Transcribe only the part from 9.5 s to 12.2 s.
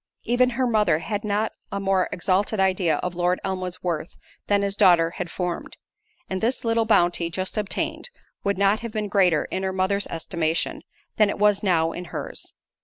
in her mother's estimation, than it was now in